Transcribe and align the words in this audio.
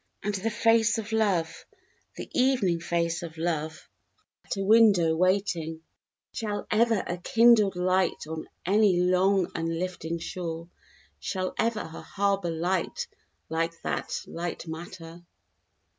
And 0.23 0.33
the 0.33 0.49
face 0.49 0.97
of 0.97 1.11
love, 1.11 1.63
the 2.15 2.27
evening 2.33 2.79
face 2.79 3.21
of 3.21 3.37
love, 3.37 3.87
at 4.43 4.57
a 4.57 4.63
window 4.63 5.15
waiting, 5.15 5.83
Shall 6.33 6.65
ever 6.71 7.03
a 7.05 7.17
kindled 7.17 7.75
Light 7.75 8.25
on 8.27 8.49
any 8.65 8.99
long 8.99 9.51
unlifting 9.53 10.17
shore, 10.17 10.69
Shall 11.19 11.53
ever 11.59 11.81
a 11.81 12.01
Harbor 12.01 12.49
Light 12.49 13.05
like 13.47 13.79
that 13.83 14.23
light 14.25 14.67
matter? 14.67 15.23